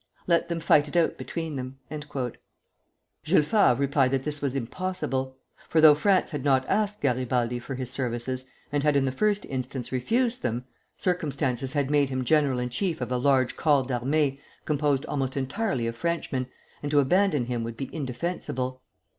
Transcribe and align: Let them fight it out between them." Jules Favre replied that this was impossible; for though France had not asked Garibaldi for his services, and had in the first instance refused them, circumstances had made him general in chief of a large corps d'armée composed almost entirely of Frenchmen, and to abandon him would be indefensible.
Let 0.25 0.49
them 0.49 0.59
fight 0.59 0.87
it 0.87 0.95
out 0.95 1.15
between 1.15 1.57
them." 1.57 1.77
Jules 3.23 3.45
Favre 3.45 3.75
replied 3.75 4.09
that 4.09 4.23
this 4.23 4.41
was 4.41 4.55
impossible; 4.55 5.37
for 5.69 5.79
though 5.79 5.93
France 5.93 6.31
had 6.31 6.43
not 6.43 6.67
asked 6.67 7.01
Garibaldi 7.01 7.59
for 7.59 7.75
his 7.75 7.91
services, 7.91 8.45
and 8.71 8.81
had 8.81 8.97
in 8.97 9.05
the 9.05 9.11
first 9.11 9.45
instance 9.45 9.91
refused 9.91 10.41
them, 10.41 10.65
circumstances 10.97 11.73
had 11.73 11.91
made 11.91 12.09
him 12.09 12.23
general 12.25 12.57
in 12.57 12.69
chief 12.69 12.99
of 12.99 13.11
a 13.11 13.17
large 13.19 13.55
corps 13.55 13.85
d'armée 13.85 14.39
composed 14.65 15.05
almost 15.05 15.37
entirely 15.37 15.85
of 15.85 15.95
Frenchmen, 15.95 16.47
and 16.81 16.89
to 16.89 16.99
abandon 16.99 17.45
him 17.45 17.63
would 17.63 17.77
be 17.77 17.87
indefensible. 17.95 18.81